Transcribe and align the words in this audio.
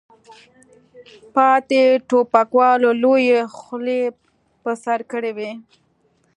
پاتې 1.33 1.81
ټوپکوالو 2.07 2.89
لویې 3.03 3.39
خولۍ 3.55 4.01
په 4.61 4.71
سر 4.83 4.99
کړې 5.11 5.31
وې. 5.37 5.51